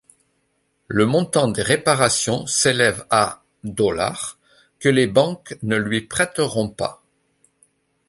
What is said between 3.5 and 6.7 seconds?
dollars, que les banques ne lui prêteront